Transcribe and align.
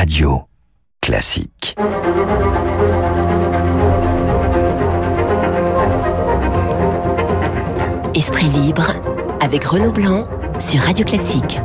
Radio 0.00 0.44
Classique. 1.02 1.76
Esprit 8.14 8.46
libre 8.46 8.94
avec 9.40 9.62
Renaud 9.64 9.92
Blanc 9.92 10.26
sur 10.58 10.80
Radio 10.80 11.04
Classique. 11.04 11.60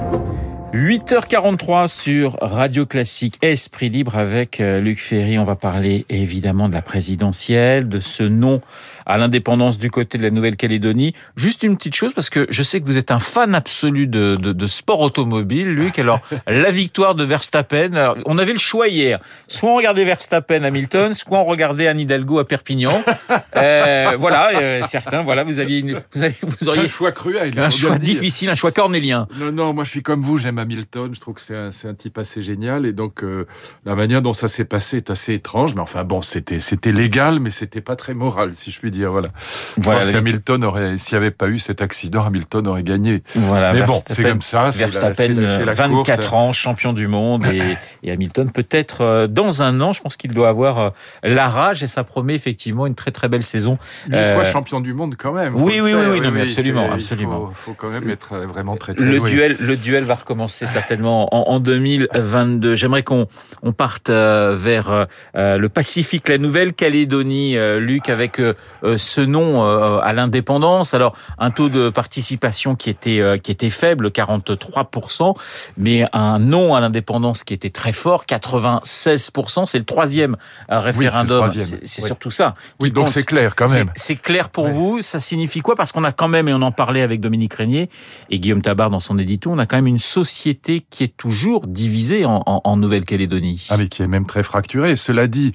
8h43 0.75 1.87
sur 1.87 2.37
Radio 2.41 2.85
Classique 2.85 3.37
Esprit 3.41 3.87
Libre 3.87 4.17
avec 4.17 4.59
euh, 4.59 4.81
Luc 4.81 4.99
Ferry. 4.99 5.39
On 5.39 5.45
va 5.45 5.55
parler 5.55 6.05
évidemment 6.09 6.67
de 6.67 6.73
la 6.73 6.81
présidentielle, 6.81 7.87
de 7.87 8.01
ce 8.01 8.23
nom 8.23 8.61
à 9.05 9.17
l'indépendance 9.17 9.77
du 9.77 9.89
côté 9.89 10.17
de 10.17 10.23
la 10.23 10.31
Nouvelle-Calédonie. 10.31 11.13
Juste 11.37 11.63
une 11.63 11.77
petite 11.77 11.95
chose, 11.95 12.13
parce 12.13 12.29
que 12.29 12.45
je 12.49 12.61
sais 12.61 12.81
que 12.81 12.85
vous 12.85 12.97
êtes 12.97 13.11
un 13.11 13.19
fan 13.19 13.55
absolu 13.55 14.05
de, 14.07 14.35
de, 14.35 14.51
de 14.51 14.67
sport 14.67 14.99
automobile, 14.99 15.69
Luc. 15.69 15.97
Alors, 15.97 16.19
la 16.47 16.71
victoire 16.71 17.15
de 17.15 17.23
Verstappen, 17.23 17.93
alors, 17.93 18.17
on 18.25 18.37
avait 18.37 18.51
le 18.51 18.59
choix 18.59 18.89
hier. 18.89 19.19
Soit 19.47 19.69
on 19.69 19.75
regardait 19.75 20.03
Verstappen 20.03 20.63
à 20.63 20.67
Hamilton, 20.67 21.13
soit 21.13 21.39
on 21.39 21.45
regardait 21.45 21.87
Anne 21.87 22.01
Hidalgo 22.01 22.39
à 22.39 22.45
Perpignan. 22.45 23.01
Euh, 23.55 24.15
voilà, 24.17 24.49
euh, 24.55 24.81
certains, 24.83 25.21
voilà, 25.21 25.43
vous 25.43 25.59
aviez 25.59 25.79
une, 25.79 26.01
vous, 26.13 26.23
avez, 26.23 26.35
vous 26.41 26.67
auriez 26.67 26.83
un 26.83 26.87
choix 26.87 27.11
cruel. 27.11 27.57
Un 27.57 27.69
choix 27.69 27.97
difficile, 27.97 28.49
un 28.49 28.55
choix 28.55 28.71
cornélien. 28.71 29.27
Non, 29.39 29.51
non, 29.51 29.73
moi 29.73 29.85
je 29.85 29.91
suis 29.91 30.01
comme 30.01 30.21
vous, 30.21 30.37
j'aime 30.37 30.59
Hamilton, 30.65 31.13
je 31.13 31.19
trouve 31.19 31.35
que 31.35 31.41
c'est 31.41 31.55
un, 31.55 31.69
un, 31.69 31.93
type 31.93 32.17
assez 32.17 32.41
génial, 32.41 32.85
et 32.85 32.91
donc 32.91 33.23
euh, 33.23 33.45
la 33.85 33.95
manière 33.95 34.21
dont 34.21 34.33
ça 34.33 34.47
s'est 34.47 34.65
passé 34.65 34.97
est 34.97 35.11
assez 35.11 35.33
étrange, 35.33 35.75
mais 35.75 35.81
enfin 35.81 36.03
bon, 36.03 36.21
c'était 36.21 36.91
légal, 36.91 37.39
mais 37.39 37.51
c'était 37.51 37.81
pas 37.81 37.95
très 37.95 38.13
moral, 38.13 38.53
si 38.53 38.71
je 38.71 38.79
puis 38.79 38.91
dire, 38.91 39.11
voilà. 39.11 39.29
Je 39.77 39.83
voilà, 39.83 39.99
pense 39.99 40.09
qu'Hamilton 40.09 40.63
aurait, 40.63 40.97
s'il 40.97 41.17
n'y 41.17 41.23
avait 41.23 41.31
pas 41.31 41.47
eu 41.47 41.59
cet 41.59 41.81
accident, 41.81 42.25
Hamilton 42.25 42.67
aurait 42.67 42.83
gagné. 42.83 43.23
Voilà, 43.35 43.73
mais 43.73 43.83
bon, 43.83 44.01
c'est 44.09 44.23
comme 44.23 44.41
ça. 44.41 44.69
Verstappen, 44.69 45.35
la, 45.35 45.65
la 45.65 45.73
24 45.73 46.19
course. 46.19 46.33
ans, 46.33 46.53
champion 46.53 46.93
du 46.93 47.07
monde, 47.07 47.45
et, 47.45 47.77
et 48.03 48.11
Hamilton 48.11 48.51
peut-être 48.51 49.01
euh, 49.01 49.27
dans 49.27 49.61
un 49.61 49.81
an, 49.81 49.93
je 49.93 50.01
pense 50.01 50.17
qu'il 50.17 50.31
doit 50.31 50.49
avoir 50.49 50.79
euh, 50.79 50.89
la 51.23 51.49
rage 51.49 51.83
et 51.83 51.87
ça 51.87 52.03
promet 52.03 52.35
effectivement 52.35 52.87
une 52.87 52.95
très 52.95 53.11
très 53.11 53.27
belle 53.27 53.43
saison. 53.43 53.77
Une 54.07 54.15
euh, 54.15 54.33
fois 54.33 54.45
champion 54.45 54.81
du 54.81 54.93
monde 54.93 55.15
quand 55.17 55.33
même. 55.33 55.55
Oui, 55.55 55.79
oui, 55.81 55.93
oui, 55.93 56.05
oui, 56.11 56.21
non, 56.21 56.31
mais 56.31 56.41
absolument, 56.41 56.91
absolument. 56.91 57.49
Il 57.49 57.55
faut, 57.55 57.71
faut, 57.71 57.73
quand 57.73 57.89
même 57.89 58.09
être 58.09 58.37
vraiment 58.37 58.77
très 58.77 58.93
très 58.93 59.05
le 59.05 59.19
doué. 59.19 59.29
duel, 59.29 59.57
le 59.59 59.77
duel 59.77 60.05
va 60.05 60.15
recommencer 60.15 60.54
certainement 60.65 61.33
en, 61.33 61.55
en 61.55 61.59
2022. 61.59 62.75
J'aimerais 62.75 63.03
qu'on 63.03 63.27
on 63.63 63.71
parte 63.71 64.09
vers 64.09 65.07
le 65.35 65.67
Pacifique, 65.67 66.29
la 66.29 66.37
Nouvelle-Calédonie, 66.37 67.57
Luc, 67.79 68.09
avec 68.09 68.41
ce 68.83 69.21
nom 69.21 69.63
à 69.99 70.13
l'indépendance. 70.13 70.93
Alors 70.93 71.15
un 71.37 71.51
taux 71.51 71.69
de 71.69 71.89
participation 71.89 72.75
qui 72.75 72.89
était 72.89 73.39
qui 73.41 73.51
était 73.51 73.69
faible, 73.69 74.09
43% 74.09 75.35
mais 75.77 76.05
un 76.13 76.39
non 76.39 76.75
à 76.75 76.79
l'indépendance 76.79 77.43
qui 77.43 77.53
était 77.53 77.69
très 77.69 77.91
fort, 77.91 78.25
96% 78.25 79.65
C'est 79.65 79.77
le 79.77 79.85
troisième 79.85 80.35
référendum. 80.69 81.47
Oui, 81.53 81.61
c'est 81.61 82.01
oui. 82.01 82.07
surtout 82.07 82.31
ça. 82.31 82.53
Oui, 82.79 82.91
donc 82.91 83.09
c'est 83.09 83.25
clair 83.25 83.55
quand 83.55 83.69
même. 83.69 83.91
C'est 83.95 84.15
clair 84.15 84.49
pour 84.49 84.67
vous. 84.67 85.01
Ça 85.01 85.19
signifie 85.19 85.61
quoi? 85.61 85.75
Parce 85.75 85.91
qu'on 85.91 86.03
a 86.03 86.11
quand 86.11 86.27
même, 86.27 86.47
et 86.47 86.53
on 86.53 86.61
en 86.61 86.71
parlait 86.71 87.01
avec 87.01 87.21
Dominique 87.21 87.53
Régnier 87.53 87.89
et 88.29 88.39
Guillaume 88.39 88.61
Tabar 88.61 88.89
dans 88.89 88.99
son 88.99 89.17
édito, 89.17 89.51
on 89.51 89.59
a 89.59 89.65
quand 89.65 89.77
même 89.77 89.87
une 89.87 89.97
société 89.99 90.44
qui 90.53 91.03
est 91.03 91.17
toujours 91.17 91.65
divisée 91.67 92.25
en, 92.25 92.43
en, 92.45 92.77
Nouvelle-Calédonie. 92.77 93.67
Ah 93.69 93.77
mais 93.77 93.87
qui 93.87 94.03
est 94.03 94.07
même 94.07 94.25
très 94.25 94.43
fracturée. 94.43 94.95
Cela 94.95 95.27
dit, 95.27 95.53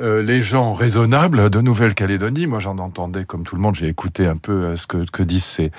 euh, 0.00 0.22
les 0.22 0.40
gens 0.40 0.72
raisonnables 0.72 1.50
de 1.50 1.60
Nouvelle-Calédonie. 1.60 2.46
Moi, 2.46 2.58
j'en 2.58 2.78
entendais 2.78 3.24
comme 3.24 3.42
tout 3.42 3.54
le 3.54 3.60
monde. 3.60 3.74
J'ai 3.74 3.88
écouté 3.88 4.26
un 4.26 4.36
peu 4.36 4.52
euh, 4.52 4.76
ce 4.76 4.86
que, 4.86 5.22
disent 5.22 5.44
ces, 5.44 5.70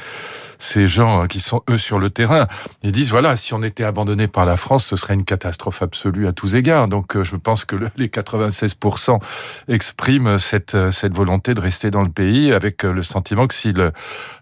ces 0.59 0.87
gens 0.87 1.25
qui 1.25 1.39
sont 1.39 1.63
eux 1.71 1.79
sur 1.79 1.97
le 1.97 2.11
terrain. 2.11 2.47
Ils 2.83 2.91
disent 2.91 3.09
voilà, 3.09 3.35
si 3.35 3.55
on 3.55 3.63
était 3.63 3.83
abandonné 3.83 4.27
par 4.27 4.45
la 4.45 4.57
France, 4.57 4.85
ce 4.85 4.95
serait 4.95 5.15
une 5.15 5.23
catastrophe 5.23 5.81
absolue 5.81 6.27
à 6.27 6.33
tous 6.33 6.53
égards. 6.53 6.87
Donc, 6.87 7.15
euh, 7.15 7.23
je 7.23 7.35
pense 7.35 7.65
que 7.65 7.75
le, 7.75 7.89
les 7.97 8.09
96% 8.09 9.19
expriment 9.67 10.37
cette 10.37 10.77
cette 10.91 11.15
volonté 11.15 11.55
de 11.55 11.61
rester 11.61 11.89
dans 11.89 12.03
le 12.03 12.09
pays 12.09 12.53
avec 12.53 12.83
le 12.83 13.01
sentiment 13.01 13.47
que 13.47 13.55
si 13.55 13.73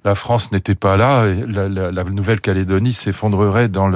la 0.04 0.16
France 0.16 0.52
n'était 0.52 0.76
pas 0.76 0.98
là, 0.98 1.26
la, 1.26 1.70
la, 1.70 2.04
Nouvelle-Calédonie 2.04 2.94
s'effondrerait 2.94 3.70
dans 3.70 3.90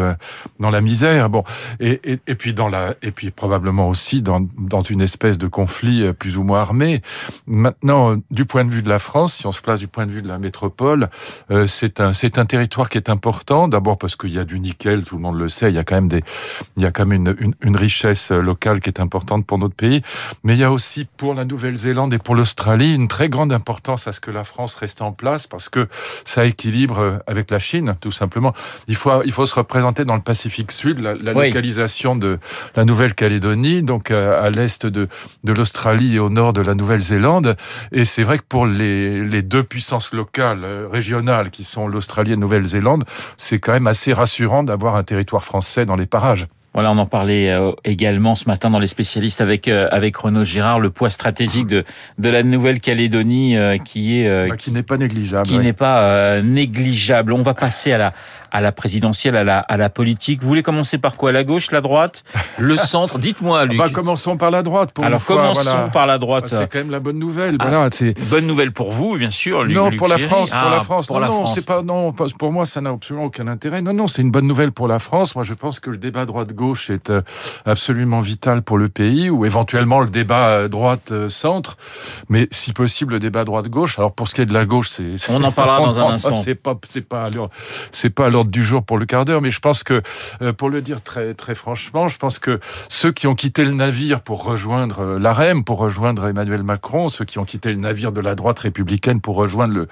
dans 0.59 0.69
la 0.69 0.81
misère. 0.81 1.29
Bon, 1.29 1.43
et, 1.79 1.99
et, 2.05 2.19
et 2.27 2.35
puis 2.35 2.53
dans 2.53 2.69
la 2.69 2.95
et 3.01 3.11
puis 3.11 3.31
probablement 3.31 3.89
aussi 3.89 4.21
dans 4.21 4.47
dans 4.57 4.81
une 4.81 5.01
espèce 5.01 5.37
de 5.37 5.47
conflit 5.47 5.72
plus 6.17 6.37
ou 6.37 6.43
moins 6.43 6.61
armé. 6.61 7.01
Maintenant, 7.47 8.15
du 8.31 8.45
point 8.45 8.65
de 8.65 8.69
vue 8.69 8.83
de 8.83 8.89
la 8.89 8.99
France, 8.99 9.35
si 9.35 9.47
on 9.47 9.51
se 9.51 9.61
place 9.61 9.79
du 9.79 9.87
point 9.87 10.05
de 10.05 10.11
vue 10.11 10.21
de 10.21 10.27
la 10.27 10.37
métropole, 10.37 11.09
euh, 11.51 11.67
c'est 11.67 11.99
un 11.99 12.13
c'est 12.13 12.37
un 12.37 12.45
territoire 12.45 12.89
qui 12.89 12.97
est 12.97 13.09
important. 13.09 13.67
D'abord 13.67 13.97
parce 13.97 14.15
qu'il 14.15 14.33
y 14.33 14.39
a 14.39 14.43
du 14.43 14.59
nickel, 14.59 15.03
tout 15.03 15.15
le 15.15 15.21
monde 15.21 15.37
le 15.37 15.49
sait. 15.49 15.69
Il 15.69 15.75
y 15.75 15.79
a 15.79 15.83
quand 15.83 15.95
même 15.95 16.07
des 16.07 16.23
il 16.77 16.83
y 16.83 16.85
a 16.85 16.91
quand 16.91 17.05
même 17.05 17.25
une, 17.27 17.35
une, 17.39 17.55
une 17.61 17.77
richesse 17.77 18.31
locale 18.31 18.79
qui 18.79 18.89
est 18.89 18.99
importante 18.99 19.45
pour 19.45 19.57
notre 19.57 19.75
pays. 19.75 20.01
Mais 20.43 20.53
il 20.53 20.59
y 20.59 20.63
a 20.63 20.71
aussi 20.71 21.05
pour 21.17 21.33
la 21.33 21.45
Nouvelle-Zélande 21.45 22.13
et 22.13 22.19
pour 22.19 22.35
l'Australie 22.35 22.93
une 22.93 23.07
très 23.07 23.29
grande 23.29 23.51
importance 23.53 24.07
à 24.07 24.11
ce 24.11 24.19
que 24.19 24.31
la 24.31 24.43
France 24.43 24.75
reste 24.75 25.01
en 25.01 25.11
place 25.11 25.47
parce 25.47 25.69
que 25.69 25.87
ça 26.25 26.45
équilibre 26.45 27.19
avec 27.27 27.51
la 27.51 27.59
Chine, 27.59 27.95
tout 28.01 28.11
simplement. 28.11 28.53
Il 28.87 28.95
faut 28.95 29.23
il 29.25 29.31
faut 29.31 29.45
se 29.45 29.55
représenter 29.55 30.05
dans 30.05 30.15
le 30.15 30.21
Pacifique 30.21 30.71
Sud, 30.71 30.99
la, 30.99 31.13
la 31.15 31.33
oui. 31.33 31.47
localisation 31.47 32.15
de 32.15 32.39
la 32.75 32.85
Nouvelle-Calédonie, 32.85 33.83
donc 33.83 34.11
à, 34.11 34.41
à 34.41 34.49
l'est 34.49 34.85
de 34.85 35.07
de 35.43 35.53
l'Australie 35.53 35.62
et 36.13 36.19
au 36.19 36.29
nord 36.29 36.53
de 36.53 36.61
la 36.61 36.75
Nouvelle-Zélande. 36.75 37.55
Et 37.91 38.05
c'est 38.05 38.23
vrai 38.23 38.37
que 38.37 38.43
pour 38.47 38.65
les, 38.65 39.23
les 39.23 39.41
deux 39.41 39.63
puissances 39.63 40.13
locales, 40.13 40.65
régionales, 40.91 41.49
qui 41.49 41.63
sont 41.63 41.87
l'Australie 41.87 42.31
et 42.31 42.35
la 42.35 42.41
Nouvelle-Zélande, 42.41 43.03
c'est 43.37 43.59
quand 43.59 43.73
même 43.73 43.87
assez 43.87 44.13
rassurant 44.13 44.63
d'avoir 44.63 44.95
un 44.95 45.03
territoire 45.03 45.43
français 45.43 45.85
dans 45.85 45.95
les 45.95 46.05
parages. 46.05 46.47
Voilà, 46.73 46.91
on 46.91 46.97
en 46.97 47.05
parlait 47.05 47.51
euh, 47.51 47.71
également 47.83 48.33
ce 48.33 48.45
matin 48.47 48.71
dans 48.71 48.79
les 48.79 48.87
spécialistes 48.87 49.41
avec 49.41 49.67
euh, 49.67 49.87
avec 49.91 50.15
Renaud 50.17 50.43
Girard, 50.43 50.79
le 50.79 50.89
poids 50.89 51.11
stratégique 51.11 51.67
de 51.67 51.83
de 52.17 52.29
la 52.29 52.41
Nouvelle-Calédonie 52.41 53.55
euh, 53.55 53.77
qui 53.77 54.19
est 54.19 54.49
bah, 54.49 54.55
qui 54.55 54.71
n'est 54.71 54.81
pas 54.81 54.97
négligeable, 54.97 55.47
qui 55.47 55.57
ouais. 55.57 55.63
n'est 55.63 55.73
pas 55.73 56.41
négligeable. 56.41 57.33
On 57.33 57.43
va 57.43 57.53
passer 57.53 57.91
à 57.91 57.97
la 57.99 58.13
à 58.49 58.61
la 58.61 58.71
présidentielle, 58.71 59.35
à 59.35 59.43
la 59.43 59.59
à 59.59 59.77
la 59.77 59.89
politique. 59.89 60.41
Vous 60.41 60.47
voulez 60.47 60.63
commencer 60.63 60.97
par 60.97 61.15
quoi? 61.15 61.31
La 61.31 61.43
gauche, 61.43 61.69
la 61.71 61.81
droite, 61.81 62.23
le 62.57 62.75
centre? 62.77 63.19
Dites-moi, 63.19 63.65
Luc. 63.65 63.77
Bah, 63.77 63.89
commençons 63.89 64.37
par 64.37 64.49
la 64.49 64.63
droite. 64.63 64.93
Pour 64.93 65.05
Alors 65.05 65.23
commençons 65.23 65.69
voilà. 65.71 65.89
par 65.89 66.07
la 66.07 66.17
droite. 66.17 66.45
C'est 66.47 66.71
quand 66.71 66.79
même 66.79 66.91
la 66.91 66.99
bonne 66.99 67.19
nouvelle. 67.19 67.57
Ah, 67.59 67.67
voilà, 67.69 67.89
c'est 67.91 68.13
bonne 68.29 68.47
nouvelle 68.47 68.71
pour 68.71 68.91
vous, 68.91 69.17
bien 69.17 69.29
sûr. 69.29 69.63
Luc, 69.63 69.75
non, 69.75 69.89
Luc 69.89 69.99
pour 69.99 70.07
la. 70.07 70.17
France, 70.17 70.51
pour 70.51 70.59
ah, 70.59 70.71
la 70.71 70.79
France. 70.79 71.07
Pour 71.07 71.17
non, 71.17 71.21
la 71.21 71.27
non, 71.27 71.33
France. 71.33 71.53
c'est 71.55 71.65
pas 71.65 71.81
non. 71.83 72.13
Pour 72.13 72.51
moi, 72.51 72.65
ça 72.65 72.81
n'a 72.81 72.89
absolument 72.89 73.25
aucun 73.25 73.47
intérêt. 73.47 73.81
Non, 73.81 73.93
non, 73.93 74.07
c'est 74.07 74.21
une 74.21 74.31
bonne 74.31 74.47
nouvelle 74.47 74.71
pour 74.71 74.87
la 74.87 74.99
France. 74.99 75.35
Moi, 75.35 75.43
je 75.43 75.53
pense 75.53 75.79
que 75.79 75.89
le 75.89 75.97
débat 75.97 76.25
est 76.71 77.09
euh, 77.09 77.21
absolument 77.65 78.19
vital 78.19 78.61
pour 78.61 78.77
le 78.77 78.89
pays, 78.89 79.29
ou 79.29 79.45
éventuellement 79.45 80.01
le 80.01 80.09
débat 80.09 80.47
euh, 80.47 80.67
droite-centre, 80.67 81.77
mais 82.29 82.47
si 82.51 82.73
possible 82.73 83.13
le 83.13 83.19
débat 83.19 83.43
droite-gauche. 83.43 83.99
Alors 83.99 84.13
pour 84.13 84.27
ce 84.27 84.35
qui 84.35 84.41
est 84.41 84.45
de 84.45 84.53
la 84.53 84.65
gauche, 84.65 84.89
c'est 84.89 85.15
on 85.29 85.43
en 85.43 85.51
parlera 85.51 85.79
dans 85.79 85.99
un 85.99 86.13
instant. 86.13 86.35
C'est 86.35 86.55
pas 86.55 86.75
c'est 86.83 87.07
pas 87.07 87.29
c'est 87.91 88.09
pas 88.09 88.27
à 88.27 88.29
l'ordre 88.29 88.51
du 88.51 88.63
jour 88.63 88.83
pour 88.83 88.97
le 88.97 89.05
quart 89.05 89.25
d'heure, 89.25 89.41
mais 89.41 89.51
je 89.51 89.59
pense 89.59 89.83
que 89.83 90.01
euh, 90.41 90.53
pour 90.53 90.69
le 90.69 90.81
dire 90.81 91.01
très 91.01 91.33
très 91.33 91.55
franchement, 91.55 92.07
je 92.07 92.17
pense 92.17 92.39
que 92.39 92.59
ceux 92.89 93.11
qui 93.11 93.27
ont 93.27 93.35
quitté 93.35 93.65
le 93.65 93.73
navire 93.73 94.21
pour 94.21 94.43
rejoindre 94.43 95.17
l'AREM, 95.17 95.63
pour 95.63 95.79
rejoindre 95.79 96.27
Emmanuel 96.27 96.63
Macron, 96.63 97.09
ceux 97.09 97.25
qui 97.25 97.39
ont 97.39 97.45
quitté 97.45 97.71
le 97.71 97.77
navire 97.77 98.11
de 98.11 98.21
la 98.21 98.35
droite 98.35 98.59
républicaine 98.59 99.21
pour 99.21 99.35
rejoindre 99.35 99.73
le 99.73 99.87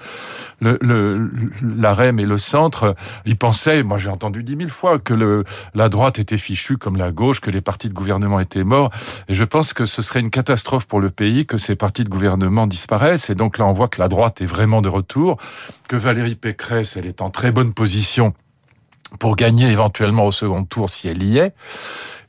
le, 0.60 0.78
le 0.80 1.30
l'AREM 1.62 2.18
et 2.18 2.26
le 2.26 2.38
centre, 2.38 2.94
ils 3.26 3.36
pensaient, 3.36 3.82
moi 3.82 3.98
j'ai 3.98 4.08
entendu 4.08 4.42
dix 4.42 4.56
mille 4.56 4.70
fois 4.70 4.98
que 4.98 5.14
le 5.14 5.44
la 5.74 5.88
droite 5.88 6.18
était 6.18 6.38
fichue 6.38 6.61
comme 6.78 6.96
la 6.96 7.10
gauche, 7.10 7.40
que 7.40 7.50
les 7.50 7.60
partis 7.60 7.88
de 7.88 7.94
gouvernement 7.94 8.40
étaient 8.40 8.64
morts. 8.64 8.90
Et 9.28 9.34
je 9.34 9.44
pense 9.44 9.72
que 9.72 9.86
ce 9.86 10.02
serait 10.02 10.20
une 10.20 10.30
catastrophe 10.30 10.86
pour 10.86 11.00
le 11.00 11.10
pays 11.10 11.46
que 11.46 11.56
ces 11.56 11.76
partis 11.76 12.04
de 12.04 12.08
gouvernement 12.08 12.66
disparaissent. 12.66 13.30
Et 13.30 13.34
donc 13.34 13.58
là, 13.58 13.66
on 13.66 13.72
voit 13.72 13.88
que 13.88 14.00
la 14.00 14.08
droite 14.08 14.40
est 14.40 14.46
vraiment 14.46 14.82
de 14.82 14.88
retour, 14.88 15.38
que 15.88 15.96
Valérie 15.96 16.36
Pécresse, 16.36 16.96
elle 16.96 17.06
est 17.06 17.22
en 17.22 17.30
très 17.30 17.52
bonne 17.52 17.72
position 17.72 18.34
pour 19.18 19.36
gagner 19.36 19.70
éventuellement 19.70 20.26
au 20.26 20.32
second 20.32 20.64
tour 20.64 20.88
si 20.90 21.08
elle 21.08 21.22
y 21.22 21.38
est. 21.38 21.54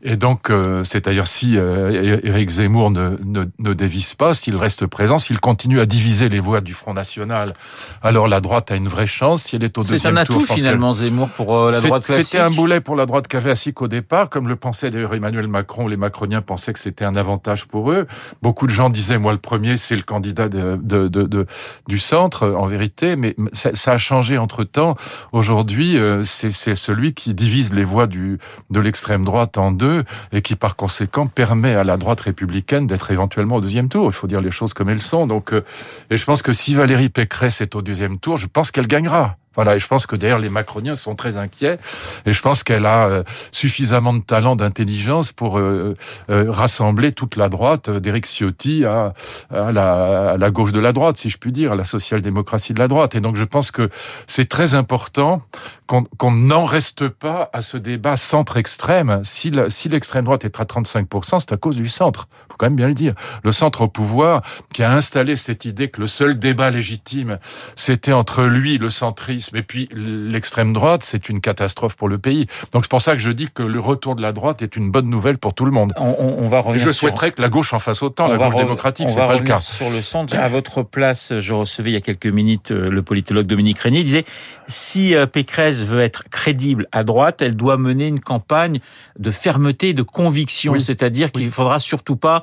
Et 0.06 0.18
donc, 0.18 0.50
euh, 0.50 0.84
c'est-à-dire 0.84 1.28
si 1.28 1.58
euh, 1.58 2.20
Éric 2.24 2.50
Zemmour 2.50 2.92
ne, 2.92 3.16
ne, 3.24 3.46
ne 3.58 3.74
dévisse 3.74 4.16
pas, 4.16 4.34
s'il 4.34 4.58
reste 4.58 4.86
présent, 4.86 5.18
s'il 5.18 5.40
continue 5.40 5.80
à 5.80 5.86
diviser 5.86 6.28
les 6.28 6.42
voix 6.42 6.60
du 6.60 6.74
Front 6.74 6.94
National, 6.94 7.54
alors 8.02 8.28
la 8.28 8.42
droite 8.42 8.70
a 8.70 8.76
une 8.76 8.90
vraie 8.90 9.08
chance. 9.08 9.44
Si 9.44 9.56
elle 9.56 9.64
est 9.64 9.78
au 9.78 9.82
deuxième 9.82 10.00
tour, 10.00 10.02
c'est 10.02 10.08
un 10.10 10.18
atout 10.18 10.46
finalement 10.46 10.92
Zemmour 10.92 11.30
pour 11.30 11.58
euh, 11.58 11.72
la 11.72 11.80
droite 11.80 12.04
classique. 12.04 12.26
C'était 12.26 12.44
un 12.44 12.52
boulet 12.52 12.82
pour 12.82 12.98
la 12.98 13.06
droite 13.06 13.30
classique 13.30 13.82
au 13.82 13.88
départ, 13.88 14.30
comme 14.30 14.50
le 14.50 14.58
pensait 14.58 14.90
d'ailleurs 14.90 15.14
Emmanuel 15.14 15.48
Macron. 15.48 15.88
Les 15.88 15.96
Macroniens 15.96 16.42
pensaient 16.42 16.74
que 16.74 16.80
c'était 16.80 17.06
un 17.06 17.16
avantage 17.16 17.66
pour 17.66 17.90
eux. 17.90 18.06
Beaucoup 18.42 18.68
de 18.68 18.74
gens 18.74 18.90
disaient, 18.90 19.18
moi 19.18 19.32
le 19.32 19.38
premier, 19.38 19.78
c'est 19.78 19.96
le 19.96 20.02
candidat 20.02 20.50
de, 20.50 20.78
de, 20.84 21.08
de, 21.08 21.48
du 21.88 22.00
centre, 22.00 22.50
en 22.50 22.66
vérité. 22.66 23.16
Mais 23.16 23.38
ça, 23.54 23.70
ça 23.74 23.94
a 23.94 23.98
changé 23.98 24.38
entre 24.38 24.66
temps. 24.66 24.98
Aujourd'hui, 25.32 25.98
euh, 25.98 26.24
c'est 26.24 26.76
celui 26.76 27.14
qui 27.14 27.34
divise 27.34 27.72
les 27.72 27.86
voix 27.86 28.08
du, 28.08 28.38
de 28.70 28.80
l'extrême 28.82 29.24
droite 29.24 29.58
en 29.58 29.72
deux 29.72 29.93
et 30.32 30.42
qui 30.42 30.56
par 30.56 30.76
conséquent 30.76 31.28
permet 31.28 31.76
à 31.76 31.84
la 31.84 31.98
droite 31.98 32.22
républicaine 32.22 32.88
d'être 32.88 33.12
éventuellement 33.12 33.58
au 33.58 33.62
deuxième 33.62 33.90
tour. 33.90 34.08
Il 34.08 34.14
faut 34.14 34.28
dire 34.28 34.42
les 34.42 34.52
choses 34.52 34.74
comme 34.74 34.90
elles 34.90 35.02
sont. 35.02 35.28
Donc, 35.28 35.54
euh, 35.54 35.64
et 36.10 36.18
je 36.18 36.26
pense 36.26 36.42
que 36.42 36.54
si 36.54 36.76
Valérie 36.76 37.10
Pécresse 37.10 37.62
est 37.62 37.76
au 37.76 37.82
deuxième 37.82 38.20
tour, 38.20 38.38
je 38.38 38.48
pense 38.48 38.72
qu'elle 38.72 38.88
gagnera. 38.88 39.38
Voilà, 39.56 39.76
et 39.76 39.80
je 39.80 39.88
pense 39.88 40.06
que 40.08 40.16
d'ailleurs 40.16 40.40
les 40.40 40.50
macroniens 40.50 40.96
sont 40.96 41.16
très 41.16 41.38
inquiets, 41.38 41.78
et 42.26 42.34
je 42.34 42.42
pense 42.42 42.64
qu'elle 42.64 42.86
a 42.86 43.08
euh, 43.08 43.24
suffisamment 43.52 44.14
de 44.14 44.22
talent, 44.22 44.56
d'intelligence 44.56 45.32
pour 45.32 45.60
euh, 45.60 45.96
euh, 46.30 46.50
rassembler 46.50 47.12
toute 47.12 47.36
la 47.36 47.50
droite 47.50 47.90
d'Éric 47.90 48.26
Ciotti 48.26 48.86
à, 48.86 49.14
à, 49.52 49.72
la, 49.72 50.32
à, 50.32 50.38
la, 50.38 50.52
gauche 50.52 50.72
de 50.72 50.80
la 50.80 50.94
droite, 50.94 51.18
si 51.18 51.30
je 51.30 51.38
puis 51.38 51.52
dire, 51.52 51.74
à 51.74 51.76
la 51.76 51.86
social-démocratie 51.86 52.74
de 52.74 52.80
la 52.80 52.88
droite. 52.88 53.16
Et 53.16 53.22
donc 53.22 53.36
je 53.36 53.44
pense 53.44 53.72
que 53.72 53.90
c'est 54.28 54.50
très 54.50 54.74
important 54.74 55.42
qu'on 55.88 56.32
n'en 56.32 56.66
reste 56.66 57.08
pas 57.08 57.50
à 57.54 57.62
ce 57.62 57.78
débat 57.78 58.16
centre-extrême. 58.18 59.22
Si 59.24 59.52
l'extrême 59.52 60.24
si 60.24 60.26
droite 60.26 60.46
est 60.46 60.60
à 60.60 60.64
35%, 60.64 61.40
c'est 61.40 61.52
à 61.52 61.58
cause 61.58 61.76
du 61.76 61.90
centre, 61.90 62.28
faut 62.54 62.58
quand 62.58 62.68
même 62.68 62.76
bien 62.76 62.88
le 62.88 62.94
dire. 62.94 63.14
Le 63.44 63.52
centre 63.52 63.82
au 63.82 63.88
pouvoir 63.88 64.42
qui 64.72 64.84
a 64.84 64.92
installé 64.92 65.36
cette 65.36 65.66
idée 65.66 65.88
que 65.88 66.00
le 66.00 66.08
seul 66.08 66.38
débat 66.38 66.70
légitime, 66.70 67.40
c'était 67.76 68.14
entre 68.14 68.44
lui, 68.44 68.78
le 68.78 68.90
centrisme, 68.90 69.58
et 69.58 69.64
puis 69.64 69.90
l'extrême 69.94 70.74
droite, 70.74 71.04
c'est 71.04 71.30
une 71.30 71.42
catastrophe 71.42 71.96
pour 71.96 72.08
le 72.08 72.18
pays. 72.18 72.48
Donc 72.72 72.84
c'est 72.84 72.92
pour 72.92 73.02
ça 73.02 73.14
que 73.14 73.22
je 73.22 73.32
dis 73.32 73.50
que 73.54 73.64
le 73.64 73.80
retour 73.80 74.16
de 74.16 74.22
la 74.22 74.32
droite 74.32 74.62
est 74.62 74.76
une 74.76 74.92
bonne 74.92 75.10
nouvelle 75.10 75.38
pour 75.38 75.54
tout 75.54 75.66
le 75.66 75.72
monde. 75.72 75.94
On, 75.98 76.36
on 76.40 76.48
va 76.48 76.60
revenir 76.60 76.84
je 76.84 76.90
souhaiterais 76.92 77.32
que 77.32 77.42
la 77.42 77.50
gauche 77.50 77.74
en 77.74 77.80
fasse 77.80 78.04
autant, 78.04 78.28
la 78.28 78.38
gauche 78.38 78.56
démocratique, 78.56 79.10
c'est 79.10 79.16
pas 79.16 79.36
le 79.36 79.44
cas. 79.44 79.60
Sur 79.60 79.90
le 79.90 80.02
centre, 80.02 80.38
à 80.38 80.48
votre 80.50 80.84
place, 80.84 81.34
je 81.40 81.54
recevais 81.54 81.92
il 81.92 81.94
y 81.94 81.98
a 81.98 82.02
quelques 82.02 82.28
minutes 82.28 82.72
euh, 82.72 82.90
le 82.90 83.02
politologue 83.02 83.48
Dominique 83.48 83.80
Régnier, 83.80 84.02
il 84.02 84.06
disait 84.06 84.26
si 84.68 85.16
euh, 85.16 85.26
Pécresse 85.26 85.82
veut 85.82 86.02
être 86.02 86.24
crédible 86.30 86.88
à 86.92 87.04
droite, 87.04 87.42
elle 87.42 87.56
doit 87.56 87.78
mener 87.78 88.08
une 88.08 88.20
campagne 88.20 88.80
de 89.18 89.32
fermeté, 89.32 89.94
de 89.94 90.04
conviction, 90.04 90.80
c'est-à-dire 90.80 91.32
qu'il 91.32 91.46
ne 91.46 91.52
faudra 91.52 91.80
surtout 91.80 92.16
pas 92.16 92.43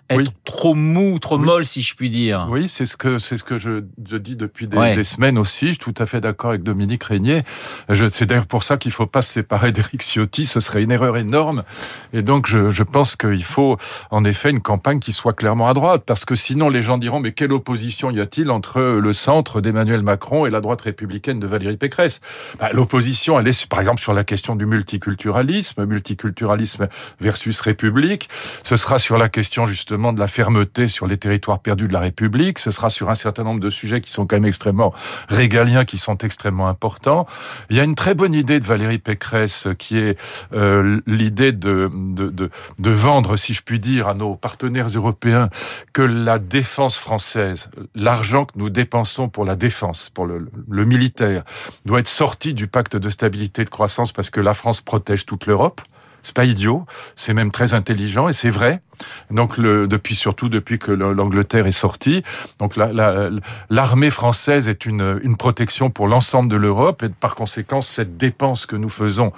être 0.19 0.31
trop 0.43 0.73
mou, 0.73 1.19
trop 1.19 1.37
molle, 1.37 1.65
si 1.65 1.81
je 1.81 1.95
puis 1.95 2.09
dire. 2.09 2.47
Oui, 2.49 2.67
c'est 2.67 2.85
ce 2.85 2.97
que 2.97 3.17
c'est 3.17 3.37
ce 3.37 3.43
que 3.43 3.57
je, 3.57 3.83
je 4.05 4.17
dis 4.17 4.35
depuis 4.35 4.67
des, 4.67 4.95
des, 4.95 5.03
semaines 5.03 5.37
aussi. 5.37 5.67
Je 5.67 5.71
suis 5.71 5.79
tout 5.79 5.93
à 5.97 6.05
fait 6.05 6.21
d'accord 6.21 6.51
avec 6.51 6.63
Dominique 6.63 7.03
Régnier. 7.03 7.43
C'est 8.09 8.25
d'ailleurs 8.25 8.47
pour 8.47 8.63
ça 8.63 8.77
qu'il 8.77 8.91
faut 8.91 9.05
pas 9.05 9.21
se 9.21 9.33
séparer 9.33 9.71
d'Éric 9.71 10.01
Ciotti. 10.01 10.45
Ce 10.45 10.59
serait 10.59 10.83
une 10.83 10.91
erreur 10.91 11.17
énorme. 11.17 11.63
Et 12.13 12.21
donc, 12.21 12.47
je, 12.47 12.69
je 12.69 12.83
pense 12.83 13.15
qu'il 13.15 13.43
faut 13.43 13.77
en 14.09 14.23
effet 14.23 14.49
une 14.49 14.61
campagne 14.61 14.99
qui 14.99 15.13
soit 15.13 15.33
clairement 15.33 15.67
à 15.67 15.73
droite, 15.73 16.03
parce 16.05 16.25
que 16.25 16.35
sinon 16.35 16.69
les 16.69 16.81
gens 16.81 16.97
diront 16.97 17.19
mais 17.19 17.31
quelle 17.31 17.53
opposition 17.53 18.11
y 18.11 18.19
a-t-il 18.19 18.49
entre 18.51 18.81
le 18.81 19.13
centre 19.13 19.61
d'Emmanuel 19.61 20.01
Macron 20.01 20.45
et 20.45 20.49
la 20.49 20.61
droite 20.61 20.81
républicaine 20.81 21.39
de 21.39 21.47
Valérie 21.47 21.77
Pécresse? 21.77 22.19
Bah, 22.59 22.69
L'opposition, 22.73 23.39
elle 23.39 23.47
est 23.47 23.65
par 23.67 23.79
exemple 23.79 24.01
sur 24.01 24.13
la 24.13 24.23
question 24.23 24.55
du 24.55 24.65
multiculturalisme, 24.65 25.85
multiculturalisme 25.85 26.87
versus 27.19 27.59
République. 27.61 28.29
Ce 28.63 28.75
sera 28.75 28.99
sur 28.99 29.17
la 29.17 29.29
question 29.29 29.65
justement 29.65 30.00
de 30.11 30.19
la 30.19 30.27
fermeté 30.27 30.87
sur 30.87 31.05
les 31.05 31.17
territoires 31.17 31.59
perdus 31.59 31.87
de 31.87 31.93
la 31.93 31.99
République. 31.99 32.57
Ce 32.59 32.71
sera 32.71 32.89
sur 32.89 33.09
un 33.09 33.15
certain 33.15 33.43
nombre 33.43 33.59
de 33.59 33.69
sujets 33.69 34.01
qui 34.01 34.11
sont 34.11 34.25
quand 34.25 34.35
même 34.35 34.45
extrêmement 34.45 34.93
régaliens, 35.29 35.85
qui 35.85 35.97
sont 35.97 36.17
extrêmement 36.17 36.67
importants. 36.67 37.27
Il 37.69 37.77
y 37.77 37.79
a 37.79 37.83
une 37.83 37.95
très 37.95 38.15
bonne 38.15 38.33
idée 38.33 38.59
de 38.59 38.65
Valérie 38.65 38.97
Pécresse 38.97 39.67
qui 39.77 39.97
est 39.97 40.17
euh, 40.53 40.99
l'idée 41.05 41.51
de, 41.51 41.89
de, 41.93 42.91
vendre, 42.91 43.35
si 43.35 43.53
je 43.53 43.61
puis 43.61 43.79
dire, 43.79 44.07
à 44.07 44.13
nos 44.13 44.35
partenaires 44.35 44.87
européens 44.87 45.49
que 45.93 46.01
la 46.01 46.39
défense 46.39 46.97
française, 46.97 47.69
l'argent 47.93 48.45
que 48.45 48.53
nous 48.55 48.69
dépensons 48.69 49.29
pour 49.29 49.45
la 49.45 49.55
défense, 49.55 50.09
pour 50.09 50.25
le, 50.25 50.49
le 50.69 50.85
militaire, 50.85 51.43
doit 51.85 51.99
être 51.99 52.07
sorti 52.07 52.53
du 52.53 52.67
pacte 52.67 52.95
de 52.95 53.09
stabilité 53.09 53.61
et 53.61 53.65
de 53.65 53.69
croissance 53.69 54.11
parce 54.11 54.29
que 54.29 54.41
la 54.41 54.53
France 54.53 54.81
protège 54.81 55.25
toute 55.25 55.45
l'Europe. 55.45 55.81
C'est 56.23 56.35
pas 56.35 56.45
idiot, 56.45 56.85
c'est 57.15 57.33
même 57.33 57.51
très 57.51 57.73
intelligent 57.73 58.27
et 58.27 58.33
c'est 58.33 58.49
vrai. 58.49 58.81
Donc 59.31 59.59
depuis 59.59 60.15
surtout 60.15 60.49
depuis 60.49 60.77
que 60.77 60.91
l'Angleterre 60.91 61.67
est 61.67 61.71
sortie, 61.71 62.23
donc 62.59 62.75
l'armée 62.75 64.05
la, 64.05 64.11
française 64.11 64.69
est 64.69 64.85
une, 64.85 65.19
protection 65.37 65.89
pour 65.89 66.07
l'ensemble 66.07 66.49
de 66.49 66.55
l'Europe 66.55 67.01
et 67.03 67.09
par 67.09 67.33
conséquent 67.33 67.81
cette 67.81 68.17
dépense 68.17 68.67
que 68.67 68.75
nous 68.75 68.89
faisons 68.89 69.31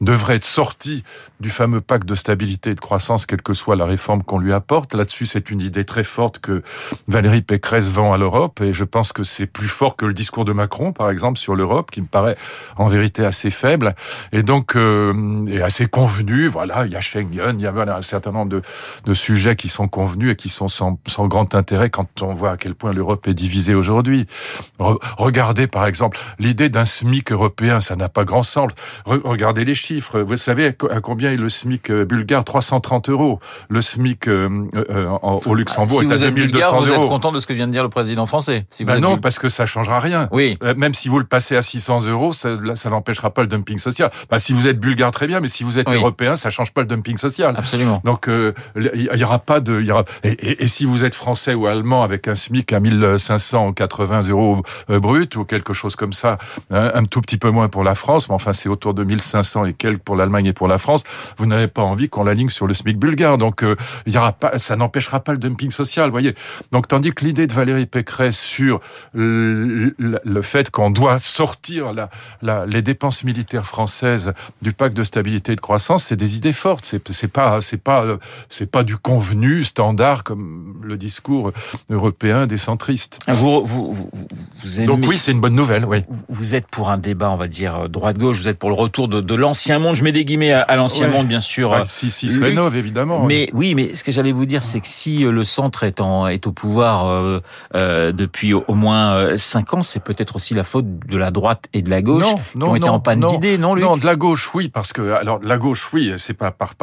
devrait 0.00 0.36
être 0.36 0.44
sortie 0.44 1.04
du 1.40 1.50
fameux 1.50 1.80
pacte 1.80 2.06
de 2.06 2.14
stabilité 2.14 2.70
et 2.70 2.74
de 2.74 2.80
croissance, 2.80 3.26
quelle 3.26 3.42
que 3.42 3.52
soit 3.52 3.76
la 3.76 3.84
réforme 3.84 4.22
qu'on 4.22 4.38
lui 4.38 4.52
apporte. 4.52 4.94
Là-dessus, 4.94 5.26
c'est 5.26 5.50
une 5.50 5.60
idée 5.60 5.84
très 5.84 6.04
forte 6.04 6.38
que 6.38 6.62
Valérie 7.08 7.42
Pécresse 7.42 7.90
vend 7.90 8.12
à 8.12 8.18
l'Europe 8.18 8.60
et 8.62 8.72
je 8.72 8.84
pense 8.84 9.12
que 9.12 9.22
c'est 9.22 9.46
plus 9.46 9.68
fort 9.68 9.96
que 9.96 10.06
le 10.06 10.14
discours 10.14 10.44
de 10.44 10.52
Macron, 10.52 10.92
par 10.92 11.10
exemple, 11.10 11.38
sur 11.38 11.54
l'Europe, 11.54 11.90
qui 11.90 12.00
me 12.00 12.06
paraît 12.06 12.36
en 12.76 12.86
vérité 12.86 13.24
assez 13.24 13.50
faible 13.50 13.94
et 14.32 14.42
donc 14.42 14.76
euh, 14.76 15.62
assez 15.62 15.86
convenu 15.86 16.29
voilà, 16.48 16.86
il 16.86 16.92
y 16.92 16.96
a 16.96 17.00
Schengen, 17.00 17.58
il 17.58 17.62
y 17.62 17.66
a 17.66 17.72
un 17.72 18.02
certain 18.02 18.32
nombre 18.32 18.50
de, 18.50 18.62
de 19.04 19.14
sujets 19.14 19.56
qui 19.56 19.68
sont 19.68 19.88
convenus 19.88 20.32
et 20.32 20.36
qui 20.36 20.48
sont 20.48 20.68
sans, 20.68 20.98
sans, 21.06 21.26
grand 21.26 21.54
intérêt 21.54 21.90
quand 21.90 22.22
on 22.22 22.34
voit 22.34 22.52
à 22.52 22.56
quel 22.56 22.74
point 22.74 22.92
l'Europe 22.92 23.26
est 23.28 23.34
divisée 23.34 23.74
aujourd'hui. 23.74 24.26
regardez 24.78 25.66
par 25.66 25.86
exemple 25.86 26.18
l'idée 26.38 26.68
d'un 26.68 26.84
SMIC 26.84 27.32
européen, 27.32 27.80
ça 27.80 27.96
n'a 27.96 28.08
pas 28.08 28.24
grand 28.24 28.42
sens. 28.42 28.72
regardez 29.06 29.64
les 29.64 29.74
chiffres. 29.74 30.20
Vous 30.20 30.36
savez 30.36 30.66
à 30.90 31.00
combien 31.00 31.32
est 31.32 31.36
le 31.36 31.48
SMIC 31.48 31.90
euh, 31.90 32.04
bulgare? 32.04 32.44
330 32.44 33.08
euros. 33.10 33.40
Le 33.68 33.82
SMIC 33.82 34.28
euh, 34.28 34.66
euh, 34.74 35.08
au 35.22 35.54
Luxembourg 35.54 36.02
est 36.02 36.12
à 36.12 36.30
2200 36.30 36.66
euros. 36.66 36.82
Vous 36.82 36.92
êtes 36.92 37.08
content 37.08 37.32
de 37.32 37.40
ce 37.40 37.46
que 37.46 37.52
vient 37.52 37.66
de 37.66 37.72
dire 37.72 37.82
le 37.82 37.88
président 37.88 38.26
français 38.26 38.66
si 38.68 38.84
ben 38.84 38.98
Non, 38.98 39.18
parce 39.18 39.38
que 39.38 39.48
ça 39.48 39.66
changera 39.66 40.00
rien. 40.00 40.28
Oui. 40.32 40.58
même 40.76 40.94
si 40.94 41.08
vous 41.08 41.18
le 41.18 41.24
passez 41.24 41.56
à 41.56 41.62
600 41.62 42.06
euros, 42.06 42.32
ça, 42.32 42.54
ça 42.74 42.90
n'empêchera 42.90 43.30
pas 43.30 43.42
le 43.42 43.48
dumping 43.48 43.78
social. 43.78 44.10
Ben, 44.30 44.38
si 44.38 44.52
vous 44.52 44.66
êtes 44.66 44.78
bulgare, 44.78 45.10
très 45.10 45.26
bien, 45.26 45.40
mais 45.40 45.48
si 45.48 45.64
vous 45.64 45.78
êtes 45.78 45.88
européen, 45.88 46.19
ça 46.36 46.50
change 46.50 46.72
pas 46.72 46.80
le 46.82 46.86
dumping 46.86 47.16
social. 47.16 47.54
Absolument. 47.56 48.00
Donc 48.04 48.28
euh, 48.28 48.52
il 48.76 49.10
y, 49.14 49.24
aura 49.24 49.38
pas 49.38 49.60
de, 49.60 49.80
y 49.80 49.90
aura, 49.90 50.04
et, 50.24 50.62
et, 50.62 50.68
si 50.68 50.84
vous 50.84 51.04
êtes 51.04 51.14
français 51.14 51.54
ou 51.54 51.66
allemand 51.66 52.02
avec 52.02 52.28
un 52.28 52.34
SMIC 52.34 52.72
à 52.72 52.80
1580 52.80 54.28
euros 54.28 54.62
euh, 54.90 55.00
brut 55.00 55.36
ou 55.36 55.44
quelque 55.44 55.72
chose 55.72 55.96
comme 55.96 56.12
ça, 56.12 56.38
hein, 56.70 56.90
un 56.94 57.04
tout 57.04 57.20
petit 57.20 57.38
peu 57.38 57.50
moins 57.50 57.68
pour 57.68 57.84
la 57.84 57.94
France, 57.94 58.28
mais 58.28 58.34
enfin 58.34 58.52
c'est 58.52 58.68
autour 58.68 58.94
de 58.94 59.04
1500 59.04 59.64
et 59.66 59.72
quelques 59.72 60.02
pour 60.02 60.16
l'Allemagne 60.16 60.46
et 60.46 60.52
pour 60.52 60.68
la 60.68 60.78
France, 60.78 61.04
vous 61.38 61.46
n'avez 61.46 61.68
pas 61.68 61.82
envie 61.82 62.08
qu'on 62.08 62.24
l'aligne 62.24 62.48
sur 62.48 62.66
le 62.66 62.74
SMIC 62.74 62.98
bulgare. 62.98 63.38
Donc 63.38 63.62
euh, 63.62 63.76
il 64.06 64.14
y 64.14 64.18
aura 64.18 64.32
pas, 64.32 64.58
ça 64.58 64.76
n'empêchera 64.76 65.20
pas 65.20 65.32
le 65.32 65.38
dumping 65.38 65.70
social, 65.70 66.10
voyez. 66.10 66.34
Donc 66.72 66.88
tandis 66.88 67.12
que 67.12 67.24
l'idée 67.24 67.46
de 67.46 67.52
Valérie 67.52 67.86
Pécresse 67.86 68.38
sur 68.38 68.80
le, 69.14 69.94
le 69.98 70.42
fait 70.42 70.70
qu'on 70.70 70.90
doit 70.90 71.18
sortir 71.18 71.92
la, 71.92 72.08
la, 72.42 72.66
les 72.66 72.82
dépenses 72.82 73.24
militaires 73.24 73.66
françaises 73.66 74.32
du 74.62 74.72
pacte 74.72 74.96
de 74.96 75.04
stabilité 75.04 75.52
et 75.52 75.56
de 75.56 75.60
croissance, 75.60 76.04
c'est 76.10 76.16
des 76.16 76.36
idées 76.36 76.52
fortes. 76.52 76.84
C'est 76.84 77.12
c'est 77.12 77.28
pas 77.28 77.60
c'est 77.60 77.80
pas 77.80 78.04
c'est 78.48 78.68
pas 78.68 78.82
du 78.82 78.96
convenu 78.96 79.62
standard 79.64 80.24
comme 80.24 80.80
le 80.82 80.96
discours 80.96 81.52
européen 81.88 82.48
des 82.48 82.56
centristes. 82.56 83.20
Vous 83.28 83.62
vous 83.62 83.92
vous, 83.92 84.78
aimez, 84.78 84.86
Donc 84.86 85.04
oui, 85.06 85.16
c'est 85.16 85.30
une 85.30 85.40
bonne 85.40 85.54
nouvelle. 85.54 85.84
Oui. 85.84 85.98
Vous 86.28 86.56
êtes 86.56 86.66
pour 86.66 86.90
un 86.90 86.98
débat, 86.98 87.30
on 87.30 87.36
va 87.36 87.46
dire 87.46 87.88
droite 87.88 88.18
gauche. 88.18 88.38
Vous 88.38 88.48
êtes 88.48 88.58
pour 88.58 88.70
le 88.70 88.74
retour 88.74 89.06
de, 89.06 89.20
de 89.20 89.34
l'ancien 89.36 89.78
monde. 89.78 89.94
Je 89.94 90.02
mets 90.02 90.10
des 90.10 90.24
guillemets 90.24 90.52
à, 90.52 90.74
l'ancien 90.74 91.06
monde, 91.06 91.28
bien 91.28 91.40
sûr. 91.40 91.72
Ah, 91.72 91.84
si 91.84 92.10
si 92.10 92.28
se 92.28 92.40
rénove 92.40 92.76
évidemment. 92.76 93.24
Mais 93.24 93.48
oui. 93.52 93.76
mais 93.76 93.94
ce 93.94 94.02
que 94.02 94.10
j'allais 94.10 94.32
vous 94.32 94.46
dire, 94.46 94.64
c'est 94.64 94.80
que 94.80 94.88
si 94.88 95.24
euh, 95.24 95.30
le 95.30 95.44
centre 95.44 95.84
est 95.84 96.00
en 96.00 96.26
est 96.26 96.48
au 96.48 96.52
pouvoir 96.52 97.06
euh, 97.06 97.40
euh, 97.76 98.10
depuis 98.10 98.52
au, 98.52 98.74
moins 98.74 99.14
euh, 99.14 99.36
cinq 99.36 99.74
ans, 99.74 99.82
c'est 99.82 100.02
peut-être 100.02 100.36
aussi 100.36 100.54
la 100.54 100.64
faute 100.64 100.86
de 101.06 101.16
la 101.16 101.30
droite 101.30 101.66
et 101.72 101.82
de 101.82 101.90
la 101.90 102.02
gauche 102.02 102.24
non, 102.56 102.66
qui 102.66 102.70
ont 102.70 102.76
été 102.76 102.88
en 102.88 103.00
panne 103.00 103.24
d'idées, 103.26 103.58
non, 103.58 103.74
Luc? 103.74 103.84
Non, 103.84 103.96
de 103.96 104.06
la 104.06 104.16
gauche, 104.16 104.50
oui, 104.54 104.68
parce 104.68 104.92
que 104.92 105.12
alors 105.12 105.38
de 105.38 105.48
la 105.48 105.58
gauche, 105.58 105.92
oui, 105.92 105.99
c'est 106.16 106.34
pas 106.34 106.50
par 106.50 106.74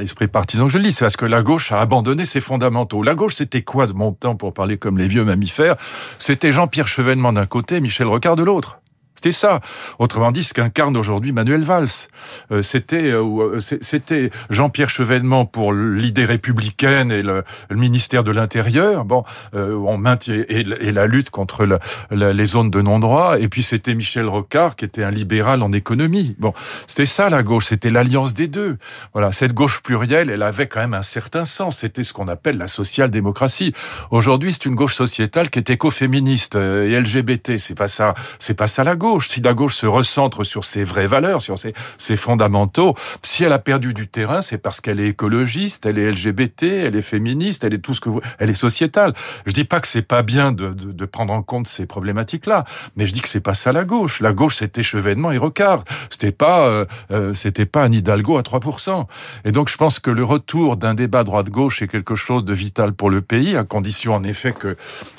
esprit 0.00 0.28
partisan 0.28 0.66
que 0.66 0.72
je 0.72 0.78
le 0.78 0.84
dis, 0.84 0.92
c'est 0.92 1.04
parce 1.04 1.16
que 1.16 1.26
la 1.26 1.42
gauche 1.42 1.72
a 1.72 1.80
abandonné 1.80 2.24
ses 2.24 2.40
fondamentaux. 2.40 3.02
La 3.02 3.14
gauche, 3.14 3.34
c'était 3.34 3.62
quoi 3.62 3.86
de 3.86 3.92
mon 3.92 4.12
temps, 4.12 4.36
pour 4.36 4.52
parler 4.52 4.78
comme 4.78 4.98
les 4.98 5.08
vieux 5.08 5.24
mammifères? 5.24 5.76
C'était 6.18 6.52
Jean-Pierre 6.52 6.88
Chevènement 6.88 7.32
d'un 7.32 7.46
côté, 7.46 7.80
Michel 7.80 8.06
Rocard 8.06 8.36
de 8.36 8.44
l'autre. 8.44 8.77
C'était 9.18 9.32
ça. 9.32 9.58
Autrement 9.98 10.30
dit, 10.30 10.44
ce 10.44 10.54
qu'incarne 10.54 10.96
aujourd'hui 10.96 11.32
Manuel 11.32 11.64
Valls. 11.64 11.88
Euh, 12.52 12.62
c'était 12.62 13.10
euh, 13.10 13.56
euh, 13.56 13.58
c'était 13.58 14.30
Jean-Pierre 14.48 14.90
Chevènement 14.90 15.44
pour 15.44 15.72
l'idée 15.72 16.24
républicaine 16.24 17.10
et 17.10 17.24
le, 17.24 17.42
ministère 17.72 18.22
de 18.22 18.30
l'Intérieur. 18.30 19.04
Bon, 19.04 19.24
on 19.54 19.98
maintient 19.98 20.44
et, 20.48 20.62
la 20.62 21.08
lutte 21.08 21.30
contre 21.30 21.66
les 22.12 22.46
zones 22.46 22.70
de 22.70 22.80
non-droit. 22.80 23.40
Et 23.40 23.48
puis 23.48 23.64
c'était 23.64 23.96
Michel 23.96 24.28
Rocard 24.28 24.76
qui 24.76 24.84
était 24.84 25.02
un 25.02 25.10
libéral 25.10 25.64
en 25.64 25.72
économie. 25.72 26.36
Bon, 26.38 26.52
c'était 26.86 27.06
ça 27.06 27.28
la 27.28 27.42
gauche. 27.42 27.66
C'était 27.66 27.90
l'alliance 27.90 28.34
des 28.34 28.46
deux. 28.46 28.76
Voilà, 29.14 29.32
cette 29.32 29.52
gauche 29.52 29.80
plurielle, 29.82 30.30
elle 30.30 30.44
avait 30.44 30.68
quand 30.68 30.78
même 30.78 30.94
un 30.94 31.02
certain 31.02 31.44
sens. 31.44 31.78
C'était 31.78 32.04
ce 32.04 32.12
qu'on 32.12 32.28
appelle 32.28 32.56
la 32.56 32.68
social-démocratie. 32.68 33.72
Aujourd'hui, 34.12 34.52
c'est 34.52 34.66
une 34.66 34.76
gauche 34.76 34.94
sociétale 34.94 35.50
qui 35.50 35.58
est 35.58 35.70
écoféministe 35.70 36.54
et 36.54 37.00
LGBT. 37.00 37.58
C'est 37.58 37.74
pas 37.74 37.88
ça. 37.88 38.14
C'est 38.38 38.54
pas 38.54 38.68
ça 38.68 38.84
la 38.84 38.94
gauche 38.94 39.07
si 39.20 39.40
la 39.40 39.54
gauche 39.54 39.74
se 39.74 39.86
recentre 39.86 40.44
sur 40.44 40.64
ses 40.64 40.84
vraies 40.84 41.06
valeurs, 41.06 41.40
sur 41.42 41.58
ses, 41.58 42.16
fondamentaux, 42.16 42.94
si 43.22 43.44
elle 43.44 43.52
a 43.52 43.58
perdu 43.58 43.94
du 43.94 44.08
terrain, 44.08 44.42
c'est 44.42 44.58
parce 44.58 44.80
qu'elle 44.80 45.00
est 45.00 45.08
écologiste, 45.08 45.86
elle 45.86 45.98
est 45.98 46.10
LGBT, 46.10 46.62
elle 46.62 46.96
est 46.96 47.02
féministe, 47.02 47.64
elle 47.64 47.74
est 47.74 47.78
tout 47.78 47.94
ce 47.94 48.00
que 48.00 48.08
vous, 48.08 48.20
elle 48.38 48.50
est 48.50 48.54
sociétale. 48.54 49.14
Je 49.46 49.52
dis 49.52 49.64
pas 49.64 49.80
que 49.80 49.86
c'est 49.86 50.02
pas 50.02 50.22
bien 50.22 50.52
de, 50.52 51.04
prendre 51.06 51.32
en 51.32 51.42
compte 51.42 51.68
ces 51.68 51.86
problématiques-là, 51.86 52.64
mais 52.96 53.06
je 53.06 53.12
dis 53.12 53.20
que 53.20 53.28
c'est 53.28 53.40
pas 53.40 53.54
ça 53.54 53.72
la 53.72 53.84
gauche. 53.84 54.20
La 54.20 54.32
gauche, 54.32 54.56
c'était 54.56 54.82
Chevènement 54.82 55.32
et 55.32 55.38
Rocard. 55.38 55.84
C'était 56.10 56.32
pas, 56.32 56.66
euh, 56.66 56.84
euh 57.10 57.32
c'était 57.34 57.66
pas 57.66 57.84
un 57.84 57.92
Hidalgo 57.92 58.36
à 58.36 58.42
3%. 58.42 59.06
Et 59.44 59.52
donc, 59.52 59.68
je 59.68 59.76
pense 59.76 60.00
que 60.00 60.10
le 60.10 60.24
retour 60.24 60.76
d'un 60.76 60.94
débat 60.94 61.24
droite-gauche 61.24 61.82
est 61.82 61.88
quelque 61.88 62.14
chose 62.14 62.44
de 62.44 62.52
vital 62.52 62.92
pour 62.92 63.10
le 63.10 63.22
pays, 63.22 63.56
à 63.56 63.64
condition, 63.64 64.14
en 64.14 64.24
effet, 64.24 64.52
que 64.52 64.76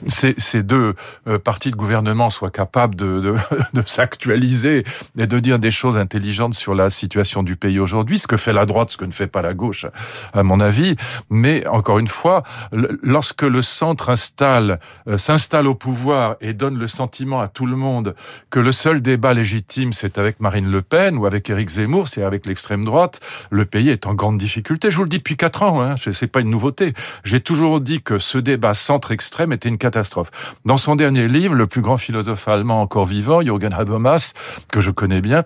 ces, 0.07 0.63
deux 0.63 0.93
euh, 1.27 1.39
partis 1.39 1.71
de 1.71 1.75
gouvernement 1.75 2.29
soient 2.29 2.51
capables 2.51 2.95
de 2.95 3.35
de 3.81 3.89
s'actualiser 3.89 4.83
et 5.17 5.27
de 5.27 5.39
dire 5.39 5.59
des 5.59 5.71
choses 5.71 5.97
intelligentes 5.97 6.53
sur 6.53 6.75
la 6.75 6.89
situation 6.89 7.43
du 7.43 7.55
pays 7.55 7.79
aujourd'hui, 7.79 8.19
ce 8.19 8.27
que 8.27 8.37
fait 8.37 8.53
la 8.53 8.65
droite, 8.65 8.91
ce 8.91 8.97
que 8.97 9.05
ne 9.05 9.11
fait 9.11 9.27
pas 9.27 9.41
la 9.41 9.53
gauche, 9.53 9.85
à 10.33 10.43
mon 10.43 10.59
avis. 10.59 10.95
Mais 11.29 11.65
encore 11.67 11.99
une 11.99 12.07
fois, 12.07 12.43
lorsque 12.71 13.43
le 13.43 13.61
centre 13.61 14.09
installe, 14.09 14.79
euh, 15.07 15.17
s'installe 15.17 15.67
au 15.67 15.75
pouvoir 15.75 16.35
et 16.41 16.53
donne 16.53 16.77
le 16.77 16.87
sentiment 16.87 17.39
à 17.39 17.47
tout 17.47 17.65
le 17.65 17.75
monde 17.75 18.15
que 18.49 18.59
le 18.59 18.71
seul 18.71 19.01
débat 19.01 19.33
légitime, 19.33 19.93
c'est 19.93 20.17
avec 20.17 20.39
Marine 20.39 20.69
Le 20.69 20.81
Pen 20.81 21.17
ou 21.17 21.25
avec 21.25 21.49
Éric 21.49 21.69
Zemmour, 21.69 22.07
c'est 22.07 22.23
avec 22.23 22.45
l'extrême 22.45 22.85
droite, 22.85 23.19
le 23.49 23.65
pays 23.65 23.89
est 23.89 24.07
en 24.07 24.13
grande 24.13 24.37
difficulté. 24.37 24.91
Je 24.91 24.97
vous 24.97 25.03
le 25.03 25.09
dis 25.09 25.17
depuis 25.17 25.37
quatre 25.37 25.63
ans, 25.63 25.81
hein, 25.81 25.95
c'est 25.97 26.27
pas 26.27 26.41
une 26.41 26.49
nouveauté. 26.49 26.93
J'ai 27.23 27.39
toujours 27.39 27.81
dit 27.81 28.01
que 28.01 28.17
ce 28.17 28.37
débat 28.37 28.73
centre-extrême 28.73 29.51
était 29.51 29.69
une 29.69 29.77
catastrophe. 29.77 30.31
Dans 30.65 30.77
son 30.77 30.95
dernier 30.95 31.27
livre, 31.27 31.55
le 31.55 31.67
plus 31.67 31.81
grand 31.81 31.97
philosophe 31.97 32.47
allemand 32.47 32.81
encore 32.81 33.05
vivant, 33.05 33.41
Jürgen 33.41 33.68
Habermas, 33.71 34.33
que 34.71 34.81
je 34.81 34.91
connais 34.91 35.21
bien, 35.21 35.43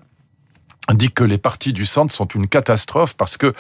dit 0.92 1.12
que 1.12 1.24
les 1.24 1.38
partis 1.38 1.72
du 1.72 1.86
centre 1.86 2.14
sont 2.14 2.26
une 2.28 2.48
catastrophe 2.48 3.16
parce 3.16 3.38
que 3.38 3.54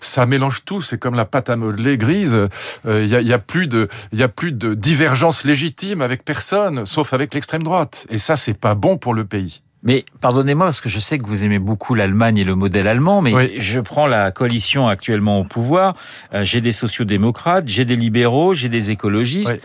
ça 0.00 0.24
mélange 0.24 0.64
tout. 0.64 0.80
C'est 0.80 0.98
comme 0.98 1.14
la 1.14 1.26
pâte 1.26 1.50
à 1.50 1.56
modeler 1.56 1.98
grise. 1.98 2.48
Il 2.84 2.90
euh, 2.90 3.04
y, 3.04 3.32
a, 3.32 3.38
plus 3.38 3.66
de, 3.66 3.88
il 4.12 4.18
y 4.18 4.22
a 4.22 4.28
plus 4.28 4.52
de 4.52 4.74
divergence 4.74 5.44
légitime 5.44 6.00
avec 6.00 6.24
personne, 6.24 6.86
sauf 6.86 7.12
avec 7.12 7.34
l'extrême 7.34 7.62
droite. 7.62 8.06
Et 8.08 8.18
ça, 8.18 8.36
c'est 8.36 8.58
pas 8.58 8.74
bon 8.74 8.96
pour 8.96 9.12
le 9.12 9.24
pays. 9.24 9.62
Mais 9.82 10.04
pardonnez-moi 10.20 10.66
parce 10.66 10.82
que 10.82 10.90
je 10.90 10.98
sais 10.98 11.18
que 11.18 11.26
vous 11.26 11.42
aimez 11.42 11.58
beaucoup 11.58 11.94
l'Allemagne 11.94 12.36
et 12.36 12.44
le 12.44 12.54
modèle 12.54 12.86
allemand, 12.86 13.22
mais 13.22 13.58
je 13.58 13.80
prends 13.80 14.06
la 14.06 14.30
coalition 14.30 14.88
actuellement 14.88 15.40
au 15.40 15.44
pouvoir. 15.44 15.96
Euh, 16.34 16.44
j'ai 16.44 16.60
des 16.60 16.72
sociodémocrates, 16.72 17.66
j'ai 17.66 17.86
des 17.86 17.96
libéraux, 17.96 18.52
j'ai 18.52 18.68
des 18.68 18.90
écologistes 18.90 19.58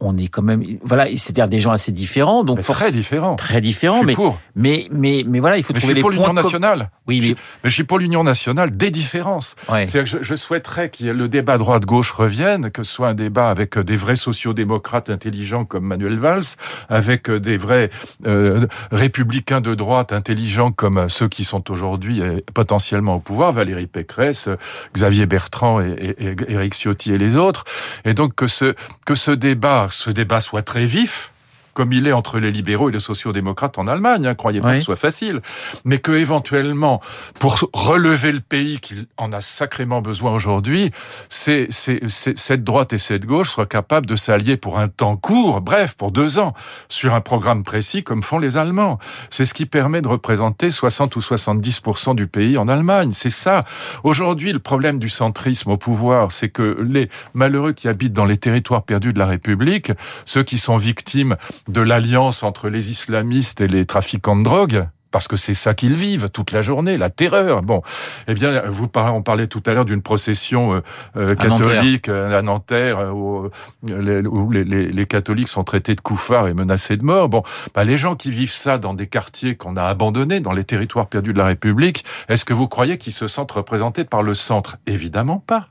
on 0.00 0.16
est 0.16 0.28
quand 0.28 0.42
même 0.42 0.62
voilà 0.82 1.06
c'est-à-dire 1.06 1.48
des 1.48 1.60
gens 1.60 1.70
assez 1.70 1.92
différents 1.92 2.44
donc 2.44 2.60
très 2.62 2.92
différents. 2.92 3.36
très 3.36 3.60
différents 3.60 4.02
mais, 4.02 4.14
mais 4.54 4.88
mais 4.90 5.24
mais 5.26 5.40
voilà 5.40 5.56
il 5.56 5.62
faut 5.62 5.72
trouver 5.72 5.92
je 5.92 5.96
suis 5.96 6.00
pour 6.02 6.10
l'union 6.10 6.32
nationale 6.32 6.90
oui 7.08 7.20
mais... 7.20 7.34
Je, 7.64 7.74
suis 7.74 7.84
pour 7.84 7.98
l'union 7.98 8.22
nationale 8.22 8.70
des 8.70 8.90
différences. 8.90 9.56
C'est 9.86 10.06
je, 10.06 10.18
je, 10.20 10.34
souhaiterais 10.34 10.90
que 10.90 11.04
le 11.04 11.28
débat 11.28 11.58
droite 11.58 11.84
gauche 11.84 12.10
revienne 12.10 12.70
que 12.70 12.82
ce 12.82 12.92
soit 12.92 13.08
un 13.08 13.14
débat 13.14 13.50
avec 13.50 13.78
des 13.78 13.96
vrais 13.96 14.16
sociodémocrates 14.16 15.10
intelligents 15.10 15.64
comme 15.64 15.84
Manuel 15.84 16.18
Valls 16.18 16.44
avec 16.88 17.30
des 17.30 17.56
vrais 17.56 17.90
euh, 18.26 18.66
républicains 18.92 19.60
de 19.60 19.74
droite 19.74 20.12
intelligents 20.12 20.70
comme 20.70 21.08
ceux 21.08 21.28
qui 21.28 21.44
sont 21.44 21.70
aujourd'hui 21.70 22.20
euh, 22.20 22.40
potentiellement 22.54 23.16
au 23.16 23.20
pouvoir 23.20 23.52
Valérie 23.52 23.86
Pécresse 23.86 24.48
Xavier 24.94 25.26
Bertrand 25.26 25.80
et, 25.80 26.14
et, 26.18 26.28
et 26.28 26.52
Éric 26.52 26.74
Ciotti 26.74 27.12
et 27.12 27.18
les 27.18 27.36
autres. 27.36 27.64
Et 28.04 28.14
donc 28.14 28.34
que 28.34 28.46
ce 28.46 28.74
que 29.06 29.14
ce 29.14 29.30
débat 29.30 29.88
ce 29.90 30.10
débat 30.10 30.40
soit 30.40 30.62
très 30.62 30.86
vif, 30.86 31.32
comme 31.78 31.92
il 31.92 32.08
est 32.08 32.12
entre 32.12 32.40
les 32.40 32.50
libéraux 32.50 32.88
et 32.88 32.92
les 32.92 32.98
sociaux-démocrates 32.98 33.78
en 33.78 33.86
Allemagne. 33.86 34.26
Hein, 34.26 34.34
croyez 34.34 34.60
pas 34.60 34.72
que 34.72 34.78
ce 34.80 34.86
soit 34.86 34.96
facile, 34.96 35.40
mais 35.84 35.98
que 35.98 36.10
éventuellement, 36.10 37.00
pour 37.38 37.70
relever 37.72 38.32
le 38.32 38.40
pays 38.40 38.80
qu'il 38.80 39.06
en 39.16 39.32
a 39.32 39.40
sacrément 39.40 40.00
besoin 40.00 40.34
aujourd'hui, 40.34 40.90
c'est 41.28 41.68
cette 41.70 42.64
droite 42.64 42.94
et 42.94 42.98
cette 42.98 43.26
gauche 43.26 43.50
soient 43.50 43.66
capables 43.66 44.06
de 44.06 44.16
s'allier 44.16 44.56
pour 44.56 44.80
un 44.80 44.88
temps 44.88 45.16
court, 45.16 45.60
bref, 45.60 45.94
pour 45.94 46.10
deux 46.10 46.40
ans, 46.40 46.52
sur 46.88 47.14
un 47.14 47.20
programme 47.20 47.62
précis 47.62 48.02
comme 48.02 48.24
font 48.24 48.40
les 48.40 48.56
Allemands. 48.56 48.98
C'est 49.30 49.44
ce 49.44 49.54
qui 49.54 49.64
permet 49.64 50.02
de 50.02 50.08
représenter 50.08 50.72
60 50.72 51.14
ou 51.14 51.20
70 51.20 51.80
du 52.16 52.26
pays 52.26 52.58
en 52.58 52.66
Allemagne. 52.66 53.12
C'est 53.12 53.30
ça. 53.30 53.62
Aujourd'hui, 54.02 54.52
le 54.52 54.58
problème 54.58 54.98
du 54.98 55.10
centrisme 55.10 55.70
au 55.70 55.76
pouvoir, 55.76 56.32
c'est 56.32 56.48
que 56.48 56.76
les 56.82 57.08
malheureux 57.34 57.72
qui 57.72 57.86
habitent 57.86 58.14
dans 58.14 58.24
les 58.24 58.36
territoires 58.36 58.82
perdus 58.82 59.12
de 59.12 59.20
la 59.20 59.26
République, 59.26 59.92
ceux 60.24 60.42
qui 60.42 60.58
sont 60.58 60.76
victimes 60.76 61.36
de 61.68 61.80
l'alliance 61.80 62.42
entre 62.42 62.68
les 62.68 62.90
islamistes 62.90 63.60
et 63.60 63.68
les 63.68 63.84
trafiquants 63.84 64.36
de 64.36 64.42
drogue 64.42 64.88
parce 65.10 65.28
que 65.28 65.36
c'est 65.36 65.54
ça 65.54 65.74
qu'ils 65.74 65.94
vivent 65.94 66.28
toute 66.28 66.52
la 66.52 66.62
journée, 66.62 66.96
la 66.96 67.10
terreur. 67.10 67.62
Bon, 67.62 67.82
eh 68.26 68.34
bien, 68.34 68.62
vous 68.68 68.88
parlez, 68.88 69.12
on 69.12 69.22
parlait 69.22 69.46
tout 69.46 69.62
à 69.66 69.72
l'heure 69.72 69.84
d'une 69.84 70.02
procession 70.02 70.74
euh, 70.74 70.80
euh, 71.16 71.34
catholique 71.34 72.08
à 72.08 72.42
Nanterre, 72.42 72.98
euh, 72.98 73.10
où, 73.10 73.50
les, 73.82 74.62
les, 74.62 75.06
catholiques 75.06 75.48
sont 75.48 75.64
traités 75.64 75.94
de 75.94 76.00
couffards 76.00 76.48
et 76.48 76.54
menacés 76.54 76.96
de 76.96 77.04
mort. 77.04 77.28
Bon, 77.28 77.42
bah, 77.74 77.84
les 77.84 77.96
gens 77.96 78.16
qui 78.16 78.30
vivent 78.30 78.52
ça 78.52 78.78
dans 78.78 78.94
des 78.94 79.06
quartiers 79.06 79.56
qu'on 79.56 79.76
a 79.76 79.84
abandonnés, 79.84 80.40
dans 80.40 80.52
les 80.52 80.64
territoires 80.64 81.06
perdus 81.06 81.32
de 81.32 81.38
la 81.38 81.46
République, 81.46 82.04
est-ce 82.28 82.44
que 82.44 82.52
vous 82.52 82.68
croyez 82.68 82.98
qu'ils 82.98 83.12
se 83.12 83.26
sentent 83.26 83.52
représentés 83.52 84.04
par 84.04 84.22
le 84.22 84.34
centre? 84.34 84.76
Évidemment 84.86 85.42
pas. 85.46 85.68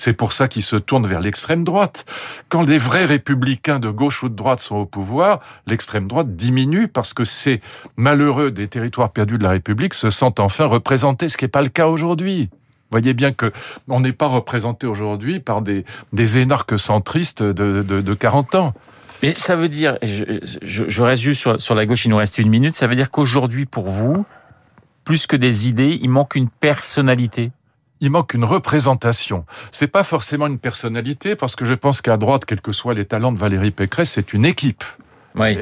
C'est 0.00 0.14
pour 0.14 0.32
ça 0.32 0.48
qu'ils 0.48 0.62
se 0.62 0.76
tournent 0.76 1.06
vers 1.06 1.20
l'extrême 1.20 1.62
droite. 1.62 2.06
Quand 2.48 2.62
les 2.62 2.78
vrais 2.78 3.04
républicains 3.04 3.78
de 3.78 3.90
gauche 3.90 4.22
ou 4.22 4.30
de 4.30 4.34
droite 4.34 4.60
sont 4.60 4.76
au 4.76 4.86
pouvoir, 4.86 5.40
l'extrême 5.66 6.08
droite 6.08 6.34
diminue 6.34 6.88
parce 6.88 7.12
que 7.12 7.24
ces 7.26 7.60
malheureux 7.96 8.50
des 8.50 8.66
territoires 8.66 9.10
perdus 9.10 9.36
de 9.36 9.42
la 9.42 9.50
République 9.50 9.92
se 9.92 10.08
sentent 10.08 10.40
enfin 10.40 10.64
représentés, 10.64 11.28
ce 11.28 11.36
qui 11.36 11.44
n'est 11.44 11.50
pas 11.50 11.60
le 11.60 11.68
cas 11.68 11.86
aujourd'hui. 11.86 12.48
Voyez 12.90 13.12
bien 13.12 13.32
que 13.32 13.52
on 13.88 14.00
n'est 14.00 14.14
pas 14.14 14.26
représenté 14.26 14.86
aujourd'hui 14.86 15.38
par 15.38 15.60
des, 15.60 15.84
énarques 16.38 16.78
centristes 16.78 17.42
de, 17.42 17.82
de, 17.82 18.14
40 18.14 18.54
ans. 18.54 18.74
Mais 19.22 19.34
ça 19.34 19.54
veut 19.54 19.68
dire, 19.68 19.98
je, 20.02 20.24
je, 20.62 21.02
reste 21.02 21.20
juste 21.20 21.42
sur, 21.42 21.60
sur 21.60 21.74
la 21.74 21.84
gauche, 21.84 22.06
il 22.06 22.08
nous 22.08 22.16
reste 22.16 22.38
une 22.38 22.48
minute, 22.48 22.74
ça 22.74 22.86
veut 22.86 22.96
dire 22.96 23.10
qu'aujourd'hui, 23.10 23.66
pour 23.66 23.90
vous, 23.90 24.24
plus 25.04 25.26
que 25.26 25.36
des 25.36 25.68
idées, 25.68 25.98
il 26.00 26.08
manque 26.08 26.36
une 26.36 26.48
personnalité 26.48 27.52
il 28.00 28.10
manque 28.10 28.34
une 28.34 28.44
représentation. 28.44 29.44
C'est 29.72 29.88
pas 29.88 30.02
forcément 30.02 30.46
une 30.46 30.58
personnalité, 30.58 31.36
parce 31.36 31.56
que 31.56 31.64
je 31.64 31.74
pense 31.74 32.00
qu'à 32.00 32.16
droite, 32.16 32.44
quels 32.44 32.60
que 32.60 32.72
soient 32.72 32.94
les 32.94 33.04
talents 33.04 33.32
de 33.32 33.38
Valérie 33.38 33.70
Pécresse, 33.70 34.12
c'est 34.12 34.32
une 34.32 34.44
équipe. 34.44 34.84
Oui. 35.36 35.58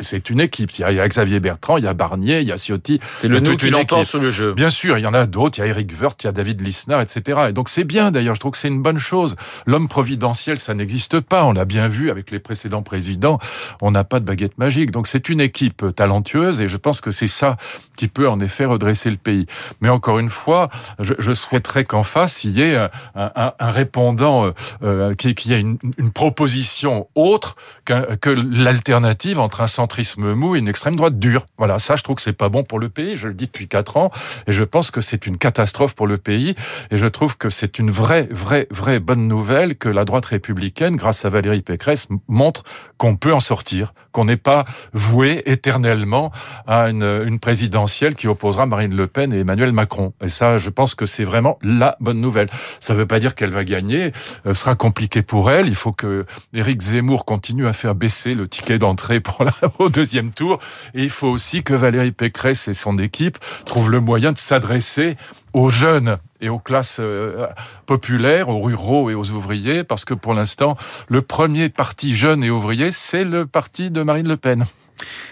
C'est 0.00 0.30
une 0.30 0.40
équipe. 0.40 0.70
Il 0.78 0.80
y, 0.80 1.00
a, 1.00 1.08
Xavier 1.08 1.40
Bertrand, 1.40 1.76
il 1.76 1.84
y 1.84 1.88
a 1.88 1.94
Barnier, 1.94 2.40
il 2.40 2.48
y 2.48 2.52
a 2.52 2.56
Ciotti. 2.56 3.00
C'est 3.16 3.28
le 3.28 3.42
tout 3.42 3.56
qui 3.56 3.70
l'emporte 3.70 4.04
sur 4.04 4.20
le 4.20 4.30
jeu. 4.30 4.54
Bien 4.54 4.70
sûr, 4.70 4.98
il 4.98 5.02
y 5.02 5.06
en 5.06 5.14
a 5.14 5.26
d'autres. 5.26 5.58
Il 5.58 5.62
y 5.62 5.64
a 5.64 5.66
Eric 5.66 5.90
Woerth, 6.00 6.22
il 6.22 6.26
y 6.26 6.28
a 6.28 6.32
David 6.32 6.60
Lisnard, 6.60 7.00
etc. 7.00 7.46
Et 7.48 7.52
donc 7.52 7.68
c'est 7.68 7.84
bien 7.84 8.10
d'ailleurs. 8.10 8.34
Je 8.34 8.40
trouve 8.40 8.52
que 8.52 8.58
c'est 8.58 8.68
une 8.68 8.82
bonne 8.82 8.98
chose. 8.98 9.34
L'homme 9.66 9.88
providentiel, 9.88 10.58
ça 10.58 10.74
n'existe 10.74 11.20
pas. 11.20 11.44
On 11.44 11.52
l'a 11.52 11.64
bien 11.64 11.88
vu 11.88 12.10
avec 12.10 12.30
les 12.30 12.38
précédents 12.38 12.82
présidents. 12.82 13.38
On 13.80 13.90
n'a 13.90 14.04
pas 14.04 14.20
de 14.20 14.24
baguette 14.24 14.58
magique. 14.58 14.92
Donc 14.92 15.08
c'est 15.08 15.28
une 15.28 15.40
équipe 15.40 15.84
talentueuse 15.94 16.60
et 16.60 16.68
je 16.68 16.76
pense 16.76 17.00
que 17.00 17.10
c'est 17.10 17.26
ça 17.26 17.56
qui 17.96 18.08
peut 18.08 18.28
en 18.28 18.38
effet 18.40 18.66
redresser 18.66 19.10
le 19.10 19.16
pays. 19.16 19.46
Mais 19.80 19.88
encore 19.88 20.20
une 20.20 20.30
fois, 20.30 20.68
je, 21.00 21.14
je 21.18 21.32
souhaiterais 21.32 21.84
qu'en 21.84 22.04
face 22.04 22.44
il 22.44 22.56
y 22.56 22.62
ait 22.62 22.76
un, 22.76 22.90
un, 23.16 23.52
un 23.58 23.70
répondant 23.70 24.46
euh, 24.46 24.52
euh 24.82 25.14
qui, 25.14 25.34
qui 25.34 25.52
ait 25.52 25.60
une, 25.60 25.78
une 25.96 26.12
proposition 26.12 27.08
autre 27.14 27.56
que 27.84 28.30
l'alternative 28.30 29.07
entre 29.36 29.60
un 29.60 29.66
centrisme 29.66 30.34
mou 30.34 30.56
et 30.56 30.58
une 30.58 30.68
extrême 30.68 30.96
droite 30.96 31.18
dure. 31.18 31.46
Voilà, 31.56 31.78
ça, 31.78 31.96
je 31.96 32.02
trouve 32.02 32.16
que 32.16 32.22
c'est 32.22 32.32
pas 32.32 32.48
bon 32.48 32.64
pour 32.64 32.78
le 32.78 32.88
pays. 32.88 33.16
Je 33.16 33.28
le 33.28 33.34
dis 33.34 33.46
depuis 33.46 33.68
quatre 33.68 33.96
ans, 33.96 34.10
et 34.46 34.52
je 34.52 34.64
pense 34.64 34.90
que 34.90 35.00
c'est 35.00 35.26
une 35.26 35.36
catastrophe 35.36 35.94
pour 35.94 36.06
le 36.06 36.18
pays. 36.18 36.54
Et 36.90 36.96
je 36.96 37.06
trouve 37.06 37.36
que 37.36 37.50
c'est 37.50 37.78
une 37.78 37.90
vraie, 37.90 38.28
vraie, 38.30 38.66
vraie 38.70 38.98
bonne 39.00 39.28
nouvelle 39.28 39.76
que 39.76 39.88
la 39.88 40.04
droite 40.04 40.26
républicaine, 40.26 40.96
grâce 40.96 41.24
à 41.24 41.28
Valérie 41.28 41.62
Pécresse, 41.62 42.08
montre 42.28 42.64
qu'on 42.96 43.16
peut 43.16 43.32
en 43.32 43.40
sortir, 43.40 43.92
qu'on 44.12 44.24
n'est 44.24 44.36
pas 44.36 44.64
voué 44.92 45.42
éternellement 45.46 46.32
à 46.66 46.88
une, 46.88 47.02
une 47.02 47.38
présidentielle 47.38 48.14
qui 48.14 48.28
opposera 48.28 48.66
Marine 48.66 48.94
Le 48.94 49.06
Pen 49.06 49.32
et 49.32 49.40
Emmanuel 49.40 49.72
Macron. 49.72 50.12
Et 50.22 50.28
ça, 50.28 50.58
je 50.58 50.70
pense 50.70 50.94
que 50.94 51.06
c'est 51.06 51.24
vraiment 51.24 51.58
la 51.62 51.96
bonne 52.00 52.20
nouvelle. 52.20 52.48
Ça 52.80 52.94
ne 52.94 52.98
veut 52.98 53.06
pas 53.06 53.20
dire 53.20 53.34
qu'elle 53.34 53.52
va 53.52 53.64
gagner. 53.64 54.12
Ce 54.44 54.54
sera 54.54 54.74
compliqué 54.74 55.22
pour 55.22 55.50
elle. 55.50 55.68
Il 55.68 55.74
faut 55.74 55.92
que 55.92 56.26
Éric 56.54 56.80
Zemmour 56.82 57.24
continue 57.24 57.66
à 57.66 57.72
faire 57.72 57.94
baisser 57.94 58.34
le 58.34 58.48
ticket 58.48 58.78
d'entrée 58.78 58.97
pour 59.22 59.44
la, 59.44 59.52
au 59.78 59.88
deuxième 59.88 60.32
tour. 60.32 60.58
Et 60.94 61.02
il 61.04 61.10
faut 61.10 61.28
aussi 61.28 61.62
que 61.62 61.74
Valérie 61.74 62.12
Pécresse 62.12 62.68
et 62.68 62.74
son 62.74 62.98
équipe 62.98 63.38
trouvent 63.64 63.90
le 63.90 64.00
moyen 64.00 64.32
de 64.32 64.38
s'adresser 64.38 65.16
aux 65.52 65.70
jeunes 65.70 66.18
et 66.40 66.48
aux 66.48 66.58
classes 66.58 66.98
euh, 67.00 67.46
populaires, 67.86 68.48
aux 68.48 68.60
ruraux 68.60 69.10
et 69.10 69.14
aux 69.14 69.30
ouvriers, 69.30 69.82
parce 69.82 70.04
que 70.04 70.14
pour 70.14 70.34
l'instant, 70.34 70.76
le 71.08 71.22
premier 71.22 71.68
parti 71.68 72.14
jeune 72.14 72.44
et 72.44 72.50
ouvrier, 72.50 72.90
c'est 72.92 73.24
le 73.24 73.46
parti 73.46 73.90
de 73.90 74.02
Marine 74.02 74.28
Le 74.28 74.36
Pen. 74.36 74.66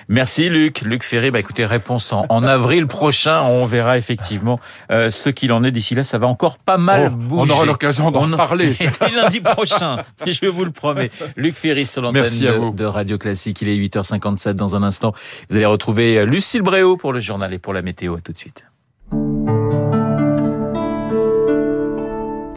Merci 0.08 0.48
Luc. 0.48 0.82
Luc 0.82 1.02
Ferré, 1.02 1.30
bah 1.30 1.40
écoutez, 1.40 1.66
réponse 1.66 2.12
en, 2.12 2.42
avril 2.44 2.86
prochain. 2.86 3.42
On 3.42 3.66
verra 3.66 3.98
effectivement 3.98 4.58
euh, 4.92 5.10
ce 5.10 5.30
qu'il 5.30 5.52
en 5.52 5.62
est. 5.62 5.70
D'ici 5.70 5.94
là, 5.94 6.04
ça 6.04 6.18
va 6.18 6.26
encore 6.26 6.58
pas 6.58 6.78
mal 6.78 7.10
oh, 7.12 7.16
bouger. 7.16 7.52
On 7.52 7.54
aura 7.54 7.64
l'occasion 7.64 8.10
d'en 8.10 8.30
parler. 8.30 8.76
lundi 9.14 9.40
prochain, 9.40 9.98
je 10.26 10.46
vous 10.46 10.64
le 10.64 10.70
promets. 10.70 11.10
Luc 11.36 11.56
Ferry 11.56 11.86
sur 11.86 12.02
l'antenne 12.02 12.22
de, 12.22 12.76
de, 12.76 12.84
Radio 12.84 13.18
Classique. 13.18 13.62
Il 13.62 13.68
est 13.68 13.76
8h57 13.76 14.52
dans 14.52 14.76
un 14.76 14.82
instant. 14.82 15.12
Vous 15.50 15.56
allez 15.56 15.66
retrouver 15.66 16.24
Lucille 16.24 16.62
Bréau 16.62 16.96
pour 16.96 17.12
le 17.12 17.20
journal 17.20 17.52
et 17.52 17.58
pour 17.58 17.72
la 17.72 17.82
météo. 17.82 18.18
tout 18.22 18.32
de 18.32 18.38
suite. 18.38 18.64